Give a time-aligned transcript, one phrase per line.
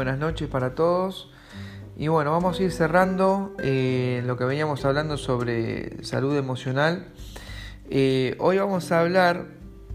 [0.00, 1.28] buenas noches para todos.
[1.98, 7.08] Y bueno, vamos a ir cerrando eh, lo que veníamos hablando sobre salud emocional.
[7.90, 9.48] Eh, hoy vamos a hablar,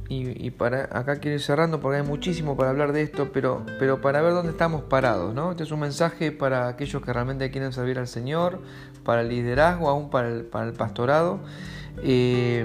[0.07, 3.99] y, para acá quiero ir cerrando porque hay muchísimo para hablar de esto, pero, pero
[3.99, 5.33] para ver dónde estamos parados.
[5.33, 5.49] ¿no?
[5.49, 8.61] Este es un mensaje para aquellos que realmente quieren servir al Señor,
[9.03, 11.39] para el liderazgo, aún para el, pastorado.
[12.03, 12.63] Eh,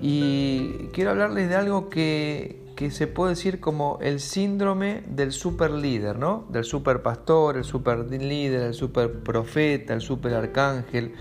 [0.00, 5.70] y quiero hablarles de algo que, que se puede decir como el síndrome del super
[5.70, 6.46] líder, ¿no?
[6.48, 11.12] Del super pastor, el super líder, el super profeta, el super arcángel.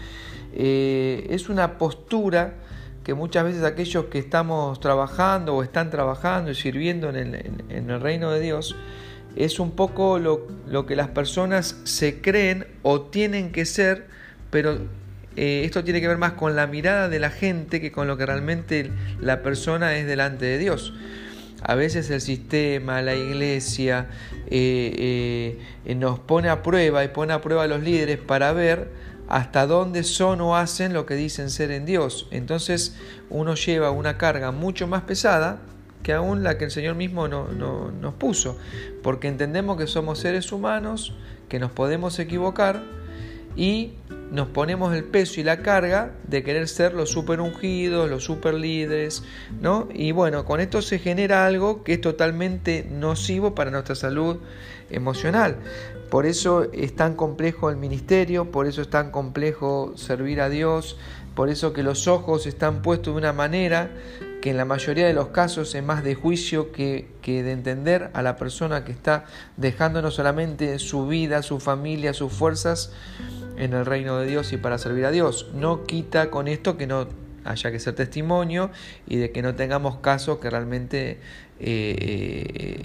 [0.54, 2.54] Eh, es una postura
[3.04, 8.32] que muchas veces aquellos que estamos trabajando o están trabajando y sirviendo en el, reino
[8.32, 8.78] de Dios,
[9.36, 14.08] es un poco lo, que las personas se creen o tienen que ser,
[14.50, 14.78] pero
[15.36, 18.16] eh, esto tiene que ver más con la mirada de la gente que con lo
[18.16, 20.94] que realmente la persona es delante de Dios.
[21.62, 24.08] A veces el sistema, la iglesia,
[24.48, 28.90] eh, eh, nos pone a prueba y pone a prueba a los líderes para ver
[29.28, 32.28] hasta dónde son o hacen lo que dicen ser en Dios.
[32.32, 32.96] Entonces
[33.30, 35.60] uno lleva una carga mucho más pesada
[36.04, 38.58] que aún la que el Señor mismo nos puso,
[39.04, 41.14] porque entendemos que somos seres humanos,
[41.50, 42.82] que nos podemos equivocar
[43.56, 43.92] y
[44.32, 48.54] nos ponemos el peso y la carga de querer ser los super ungidos, los super
[48.54, 49.24] líderes,
[49.62, 49.88] ¿no?
[49.94, 54.38] Y bueno, con esto se genera algo que es totalmente nocivo para nuestra salud
[54.90, 55.58] emocional.
[56.10, 60.98] Por eso es tan complejo el ministerio, por eso es tan complejo servir a Dios,
[61.36, 63.92] por eso que los ojos están puestos de una manera
[64.42, 68.10] que en la mayoría de los casos es más de juicio que, que, de entender
[68.14, 69.26] a la persona que está
[69.58, 72.92] dejando no solamente su vida, su familia, sus fuerzas,
[73.60, 75.48] en el reino de Dios y para servir a Dios.
[75.54, 77.08] No quita con esto que no
[77.46, 78.72] haya que ser testimonio
[79.08, 81.20] y de que no tengamos casos que realmente
[81.60, 81.96] eh,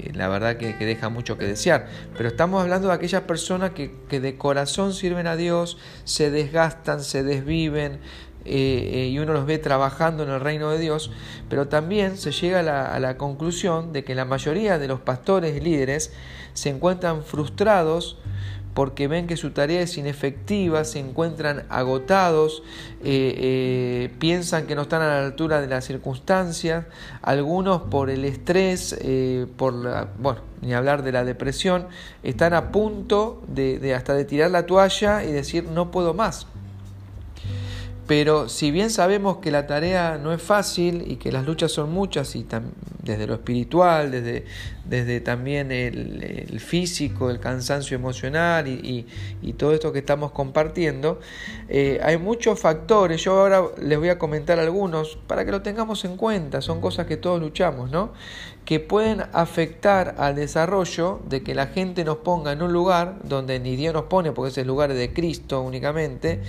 [0.06, 1.86] eh, la verdad que, deja mucho que desear.
[2.17, 7.23] Pero estamos hablando de aquellas personas que, de corazón sirven a Dios, se desgastan, se
[7.23, 8.01] desviven.
[8.46, 11.11] Eh, y uno los ve trabajando en el reino de Dios,
[11.48, 15.01] pero también se llega a la, a la conclusión de que la mayoría de los
[15.01, 16.12] pastores y líderes
[16.52, 18.18] se encuentran frustrados
[18.74, 22.62] porque ven que su tarea es inefectiva, se encuentran agotados,
[23.02, 26.85] eh, eh, piensan que no están a la altura de las circunstancias,
[27.23, 31.86] algunos por el estrés, eh, por la, bueno, ni hablar de la depresión,
[32.24, 36.48] están a punto de hasta de tirar la toalla y decir no puedo más.
[38.06, 41.91] Pero si bien sabemos que la tarea no es fácil y que las luchas son
[41.91, 42.45] muchas, y
[43.05, 44.45] desde lo espiritual, desde,
[44.85, 49.07] desde también el, físico, el cansancio emocional y,
[49.57, 51.20] todo esto que estamos compartiendo,
[51.69, 56.05] eh, hay muchos factores, yo ahora les voy a comentar algunos para que lo tengamos
[56.05, 58.13] en cuenta, son cosas que todos luchamos, ¿no?
[58.65, 63.61] que pueden afectar al desarrollo de que la gente nos ponga en un lugar donde
[63.61, 66.41] ni Dios nos pone, porque es el lugar de Cristo únicamente,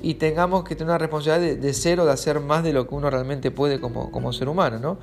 [0.00, 3.10] y tengamos que tener una responsabilidad de, cero, de hacer más de lo que uno
[3.10, 4.78] realmente puede como, como ser humano.
[4.78, 4.98] ¿no?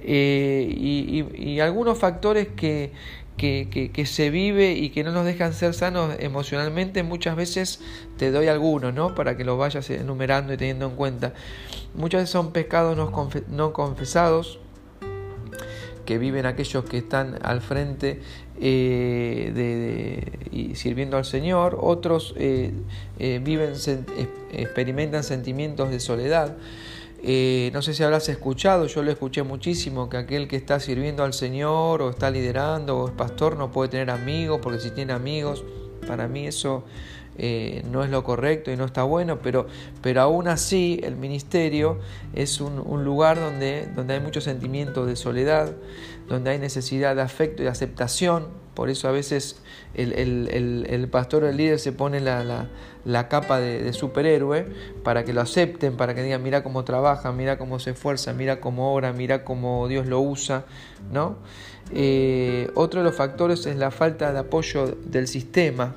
[0.00, 2.92] Eh, y, algunos factores que,
[3.36, 7.80] que, se vive y que no nos dejan ser sanos emocionalmente, muchas veces
[8.16, 9.14] te doy algunos, ¿no?
[9.14, 11.34] Para que los vayas enumerando y teniendo en cuenta.
[11.94, 14.58] Muchas veces son pecados no confesados,
[16.06, 18.22] que viven aquellos que están al frente
[18.58, 22.72] eh, de, y sirviendo al Señor, otros eh,
[23.18, 23.74] eh, viven,
[24.52, 26.56] experimentan sentimientos de soledad.
[27.22, 31.32] No sé si habrás escuchado, yo lo escuché muchísimo, que aquel que está sirviendo al
[31.32, 35.64] Señor o está liderando o es pastor no puede tener amigos, porque si tiene amigos,
[36.06, 36.84] para mí eso
[37.38, 39.66] eh, no es lo correcto y no está bueno, pero,
[40.02, 41.98] pero aún así el ministerio
[42.34, 45.72] es un, lugar donde, donde hay mucho sentimiento de soledad,
[46.28, 49.62] donde hay necesidad de afecto y aceptación, por eso a veces
[49.94, 52.68] el, pastor o el líder se pone la,
[53.28, 54.66] capa de, superhéroe
[55.02, 58.60] para que lo acepten, para que digan, mira cómo trabaja, mira cómo se esfuerza, mira
[58.60, 60.66] cómo obra, mira cómo Dios lo usa,
[61.10, 61.36] ¿no?
[61.92, 65.94] Eh, otro de los factores es la falta de apoyo del sistema,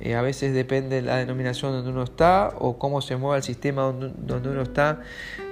[0.00, 3.42] eh, a veces depende de la denominación donde uno está o cómo se mueve el
[3.42, 5.02] sistema donde, uno está.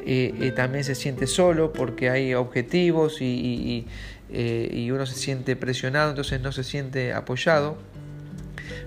[0.06, 3.86] Eh, eh, también se siente solo porque hay objetivos y,
[4.30, 7.76] uno se siente presionado, entonces no se siente apoyado.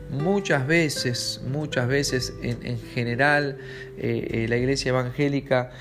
[0.10, 3.58] Muchas veces, muchas veces en, general
[3.98, 5.72] la iglesia evangélica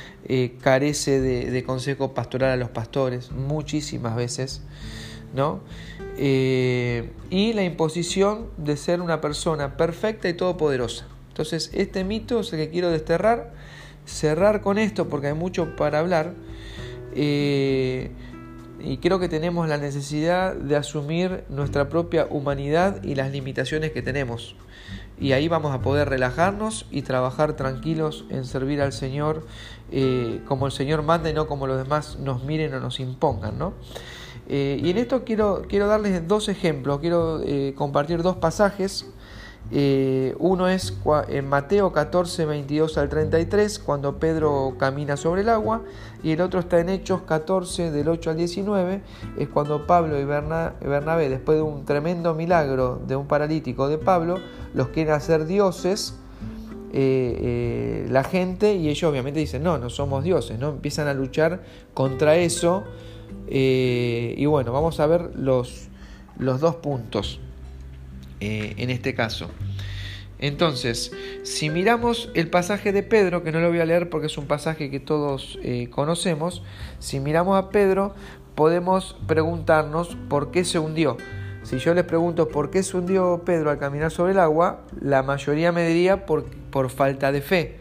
[0.61, 4.63] carece de consejo pastoral a los pastores, muchísimas veces.
[5.35, 5.61] ¿No?
[6.17, 11.07] Eh, y la imposición de ser una persona perfecta y todopoderosa.
[11.29, 13.53] Entonces, este mito es el que quiero desterrar,
[14.05, 16.35] cerrar con esto porque hay mucho para hablar.
[17.15, 18.11] Eh,
[18.83, 24.03] y creo que tenemos la necesidad de asumir nuestra propia humanidad y las limitaciones que
[24.03, 24.57] tenemos.
[25.21, 29.47] Y ahí vamos a poder relajarnos y trabajar tranquilos en servir al Señor
[29.93, 33.59] eh, como el Señor manda y no como los demás nos miren o nos impongan.
[33.59, 33.75] ¿no?
[34.53, 39.07] Eh, y en esto quiero, quiero darles dos ejemplos, quiero eh, compartir dos pasajes
[39.71, 40.93] eh, uno es
[41.29, 45.83] en Mateo 14, 22 al 33, cuando Pedro camina sobre el agua,
[46.25, 49.03] y el otro está en Hechos 14, del 8 al 19,
[49.39, 54.41] es cuando Pablo y Bernabé, después de un tremendo milagro de un paralítico de Pablo,
[54.75, 56.17] los quieren hacer dioses.
[56.93, 60.71] La gente y ellos obviamente dicen no, no somos dioses, ¿no?
[60.71, 61.63] empiezan a luchar
[61.95, 62.83] contra eso
[63.51, 65.89] y bueno, vamos a ver los,
[66.39, 67.41] los dos puntos.
[68.41, 69.51] Eh, en este caso.
[70.39, 71.13] Entonces,
[71.43, 74.47] si miramos el pasaje de Pedro, que no lo voy a leer porque es un
[74.47, 76.63] pasaje que todos eh, conocemos,
[76.99, 78.15] si miramos a Pedro
[78.55, 81.19] podemos preguntarnos por qué se hundió.
[81.65, 85.23] Si yo les pregunto por qué se hundió Pedro al caminar sobre el agua, la
[85.23, 87.77] mayoría me diría por, por falta de fe.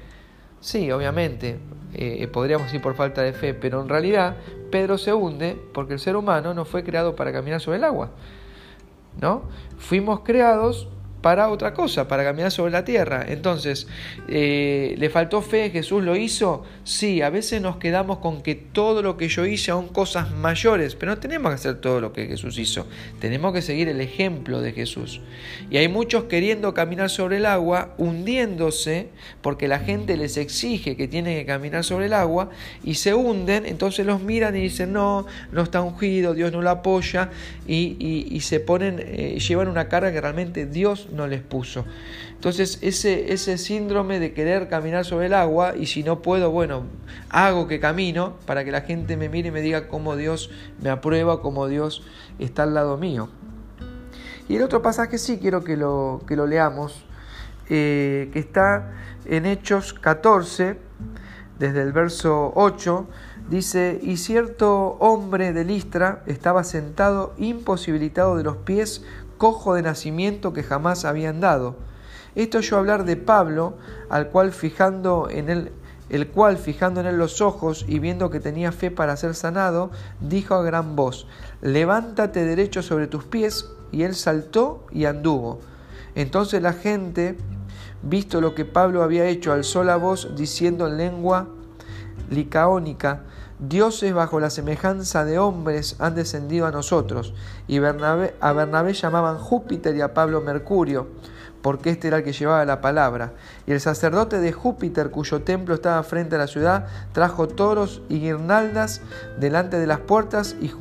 [0.60, 1.57] Sí, obviamente,
[1.94, 4.36] eh, podríamos decir por falta de fe, pero en realidad
[4.69, 8.12] Pedro se hunde porque el ser humano no fue creado para caminar sobre el agua.
[9.19, 9.44] ¿no?
[9.77, 10.88] Fuimos creados
[11.21, 13.25] para otra cosa, para caminar sobre la tierra.
[13.27, 13.88] Entonces,
[14.27, 15.69] eh, ¿le faltó fe?
[15.69, 16.63] ¿Jesús lo hizo?
[16.83, 20.95] Sí, a veces nos quedamos con que todo lo que yo hice son cosas mayores,
[20.95, 22.88] pero no tenemos que hacer todo lo que Jesús hizo.
[23.19, 25.21] Tenemos que seguir el ejemplo de Jesús.
[25.69, 29.10] Y hay muchos queriendo caminar sobre el agua, hundiéndose,
[29.42, 32.50] porque la gente les exige que tienen que caminar sobre el agua,
[32.83, 36.69] y se hunden, entonces los miran y dicen, no, no está ungido, Dios no lo
[36.69, 37.30] apoya,
[37.68, 41.85] y, se ponen, eh, llevan una carga que realmente Dios no les puso.
[42.31, 46.83] Entonces ese, ese síndrome de querer caminar sobre el agua y si no puedo, bueno,
[47.29, 50.50] hago que camino para que la gente me mire y me diga cómo Dios
[50.81, 52.03] me aprueba, cómo Dios
[52.39, 53.29] está al lado mío.
[54.47, 57.06] Y el otro pasaje sí quiero que lo, que lo leamos,
[57.69, 58.94] eh, que está
[59.25, 60.77] en Hechos 14,
[61.59, 63.07] desde el verso 8,
[63.50, 69.03] dice, y cierto hombre de Listra estaba sentado imposibilitado de los pies
[69.39, 71.77] cojo de nacimiento que jamás habían dado.
[72.36, 73.77] Esto yo hablar de Pablo,
[74.09, 75.71] al cual fijando en él,
[76.09, 79.89] el cual fijando en él los ojos y viendo que tenía fe para ser sanado,
[80.19, 81.25] dijo a gran voz,
[81.62, 85.59] levántate derecho sobre tus pies, y él saltó y anduvo.
[86.13, 87.38] Entonces la gente,
[88.03, 91.47] visto lo que Pablo había hecho, alzó la voz diciendo en lengua
[92.30, 93.24] licaónica,
[93.59, 97.33] dioses bajo la semejanza de hombres han descendido a nosotros,
[97.67, 101.07] y a Bernabé llamaban Júpiter y a Pablo Mercurio,
[101.61, 103.33] porque este era el que llevaba la palabra.
[103.67, 108.19] Y el sacerdote de Júpiter, cuyo templo estaba frente a la ciudad, trajo toros y
[108.19, 109.01] guirnaldas
[109.39, 110.71] delante de las puertas y,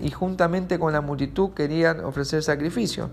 [0.00, 3.10] y juntamente con la multitud querían ofrecer sacrificio.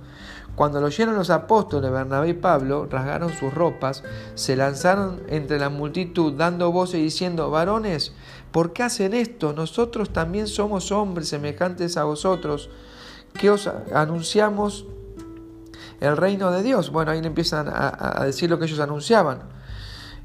[0.55, 4.03] Cuando lo oyeron los apóstoles Bernabé y Pablo, rasgaron sus ropas,
[4.35, 8.13] se lanzaron entre la multitud, dando voces y diciendo, varones,
[8.51, 9.53] ¿por qué hacen esto?
[9.53, 12.69] Nosotros también somos hombres semejantes a vosotros,
[13.39, 14.85] que os anunciamos
[15.99, 16.91] el reino de Dios.
[16.91, 19.43] Bueno, ahí le empiezan a, decir lo que ellos anunciaban.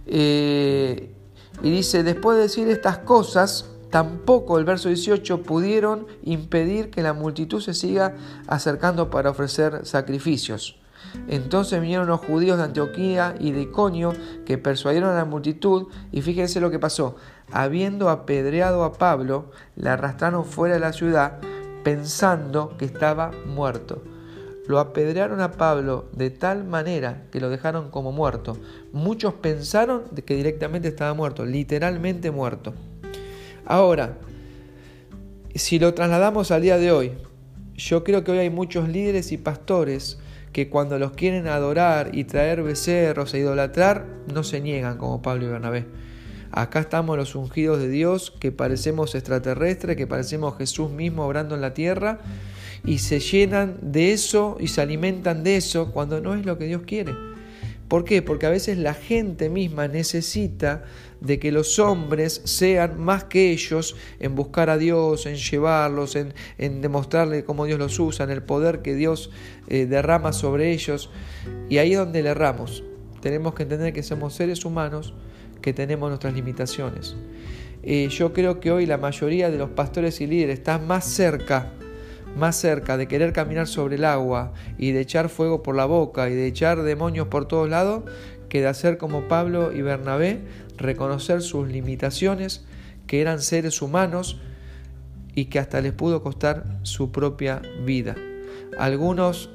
[0.06, 1.14] Eh,
[1.62, 7.12] y dice, después de decir estas cosas, Tampoco el verso 18 pudieron impedir que la
[7.12, 8.16] multitud se siga
[8.48, 10.80] acercando para ofrecer sacrificios.
[11.28, 14.12] Entonces vinieron los judíos de Antioquía y de Iconio
[14.44, 17.14] que persuadieron a la multitud y fíjense lo que pasó.
[17.52, 21.38] Habiendo apedreado a Pablo, le arrastraron fuera de la ciudad
[21.84, 24.02] pensando que estaba muerto.
[24.66, 28.56] Lo apedrearon a Pablo de tal manera que lo dejaron como muerto.
[28.92, 32.72] Muchos pensaron que directamente estaba muerto, literalmente muerto.
[33.66, 34.18] Ahora,
[35.54, 37.12] si lo trasladamos al día de hoy,
[37.74, 40.18] yo creo que hoy hay muchos líderes y pastores
[40.52, 45.46] que cuando los quieren adorar y traer becerros e idolatrar, no se niegan como Pablo
[45.46, 45.86] y Bernabé.
[46.56, 51.60] Acá estamos los ungidos de Dios, que parecemos extraterrestres, que parecemos Jesús mismo obrando en
[51.60, 52.20] la tierra,
[52.84, 56.66] y se llenan de eso y se alimentan de eso cuando no es lo que
[56.66, 57.12] Dios quiere.
[57.88, 58.22] ¿Por qué?
[58.22, 60.84] Porque a veces la gente misma necesita
[61.20, 66.34] de que los hombres sean más que ellos en buscar a Dios, en llevarlos, en,
[66.80, 69.32] demostrarle cómo Dios los usa, en el poder que Dios
[69.66, 71.10] eh, derrama sobre ellos.
[71.68, 72.84] Y ahí es donde le erramos.
[73.24, 75.14] Tenemos que entender que somos seres humanos,
[75.62, 77.16] que tenemos nuestras limitaciones.
[77.82, 81.72] Eh, yo creo que hoy la mayoría de los pastores y líderes están más cerca
[82.36, 86.28] más cerca de querer caminar sobre el agua y de echar fuego por la boca
[86.28, 88.02] y de echar demonios por todos lados,
[88.50, 90.40] que de hacer como Pablo y Bernabé,
[90.76, 92.66] reconocer sus limitaciones,
[93.06, 94.38] que eran seres humanos
[95.34, 98.16] y que hasta les pudo costar su propia vida.
[98.78, 99.48] Algunos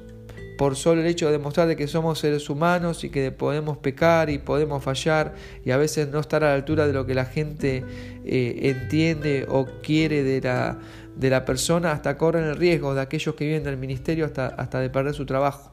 [0.59, 4.29] por solo el hecho de demostrar de que somos seres humanos y que podemos pecar
[4.29, 7.23] y podemos fallar y a veces no estar a la altura de lo que la
[7.23, 7.85] gente
[8.25, 10.77] eh, entiende o quiere de la,
[11.15, 14.81] de la persona, hasta corren el riesgo de aquellos que viven del ministerio hasta, hasta
[14.81, 15.71] de perder su trabajo.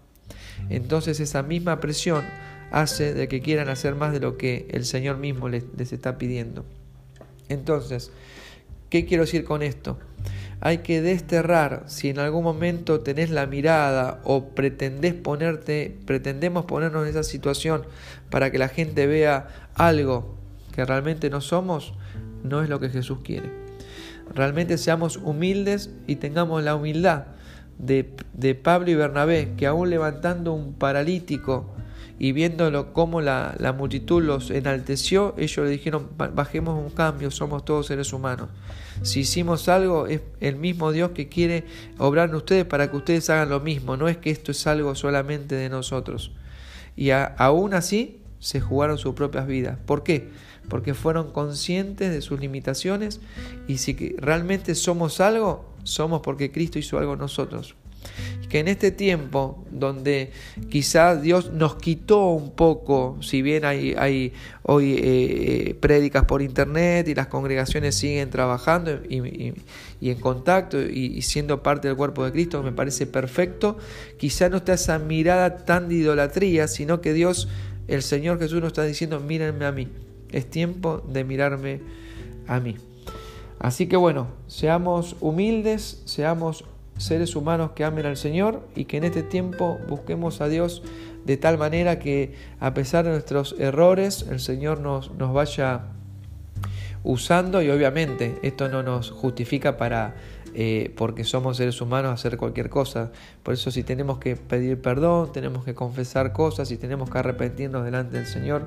[0.71, 2.25] Entonces esa misma presión
[2.71, 6.17] hace de que quieran hacer más de lo que el Señor mismo les, les está
[6.17, 6.65] pidiendo.
[7.49, 8.13] Entonces,
[8.89, 9.99] ¿qué quiero decir con esto?
[10.61, 17.05] Hay que desterrar si en algún momento tenés la mirada o pretendés ponerte, pretendemos ponernos
[17.05, 17.85] en esa situación
[18.31, 20.37] para que la gente vea algo
[20.73, 21.95] que realmente no somos,
[22.43, 23.51] no es lo que Jesús quiere.
[24.35, 27.25] Realmente seamos humildes y tengamos la humildad
[27.79, 31.76] de, de Pablo y Bernabé, que aún levantando un paralítico,
[32.19, 37.65] y viéndolo cómo la, la, multitud los enalteció, ellos le dijeron, bajemos un cambio, somos
[37.65, 38.49] todos seres humanos.
[39.03, 41.65] Si hicimos algo, es el mismo Dios que quiere
[41.99, 44.95] obrar en ustedes para que ustedes hagan lo mismo, no es que esto es algo
[44.95, 46.33] solamente de nosotros.
[46.97, 49.77] Y aún así se jugaron sus propias vidas.
[49.85, 50.31] ¿Por qué?
[50.71, 53.21] Porque fueron conscientes de sus limitaciones
[53.69, 57.77] y si realmente somos algo, somos porque Cristo hizo algo en nosotros
[58.49, 60.31] que en este tiempo donde
[60.71, 66.43] quizás Dios nos quitó un poco, si bien hay, hay hoy eh, eh, prédicas por
[66.43, 69.53] internet y las congregaciones siguen trabajando y,
[70.01, 73.79] en contacto y, siendo parte del cuerpo de Cristo, me parece perfecto,
[74.19, 77.49] quizás no está esa mirada tan de idolatría, sino que Dios,
[77.89, 79.89] el Señor Jesús nos está diciendo, mírenme a mí,
[80.31, 81.81] es tiempo de mirarme
[82.47, 82.77] a mí.
[83.59, 86.65] Así que bueno, seamos humildes, seamos
[86.97, 90.83] seres humanos que amen al Señor y que en este tiempo busquemos a Dios
[91.25, 95.83] de tal manera que a pesar de nuestros errores el Señor nos, nos vaya
[97.03, 100.15] usando y obviamente esto no nos justifica para
[100.55, 103.13] eh, porque somos seres humanos hacer cualquier cosa.
[103.43, 107.85] Por eso si tenemos que pedir perdón, tenemos que confesar cosas y tenemos que arrepentirnos
[107.85, 108.67] delante del Señor,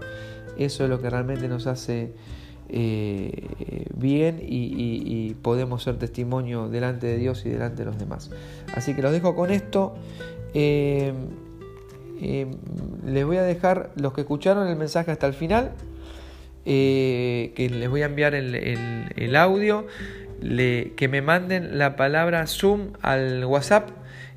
[0.58, 2.14] eso es lo que realmente nos hace
[2.72, 8.30] eh, bien y, podemos ser testimonio delante de Dios y delante de los demás.
[8.76, 9.96] Así que los dejo con esto.
[10.54, 11.14] Eh,
[12.22, 12.48] eh,
[13.06, 15.72] les voy a dejar los que escucharon el mensaje hasta el final,
[16.66, 19.88] que les voy a enviar el, audio,
[20.42, 23.90] que me manden la palabra Zoom al WhatsApp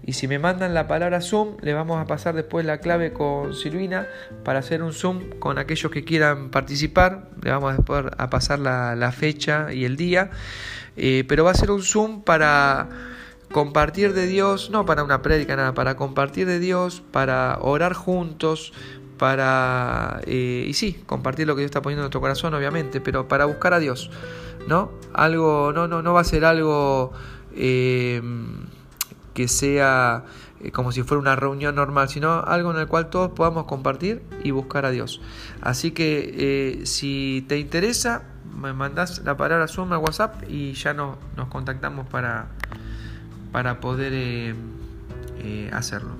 [0.04, 3.54] y si me mandan la palabra Zoom, le vamos a pasar después la clave con
[3.54, 4.08] Silvina
[4.42, 7.28] para hacer un Zoom con aquellos que quieran participar.
[7.40, 10.30] Le vamos a, a pasar la, fecha y el día.
[10.96, 12.88] Eh, pero va a ser un Zoom para
[13.52, 18.72] compartir de Dios, no para una prédica, nada, para compartir de Dios, para orar juntos,
[19.18, 23.28] para, eh, y sí, compartir lo que Dios está poniendo en nuestro corazón, obviamente, pero
[23.28, 24.10] para buscar a Dios,
[24.66, 24.90] ¿no?
[25.12, 27.12] Algo, no, no, no va a ser algo...
[27.54, 28.20] Eh,
[29.34, 30.24] que sea
[30.60, 34.22] eh, como si fuera una reunión normal, sino algo en el cual todos podamos compartir
[34.44, 35.20] y buscar a Dios.
[35.60, 36.34] Así que
[36.80, 38.22] eh, si te interesa,
[38.56, 42.46] me mandas la palabra Zoom a WhatsApp y ya no, nos contactamos para,
[43.50, 46.12] para poder eh, hacerlo.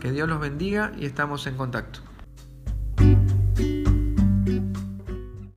[0.00, 2.05] Que Dios los bendiga y estamos en contacto.